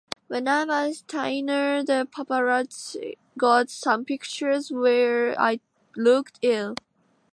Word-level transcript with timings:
When 0.29 0.47
I 0.47 0.63
was 0.65 1.01
thinner 1.07 1.83
the 1.83 2.07
paparazzi 2.11 3.19
got 3.37 3.69
some 3.69 4.03
pictures 4.03 4.71
where 4.71 5.39
I 5.39 5.59
looked 5.95 6.39
ill. 6.41 6.73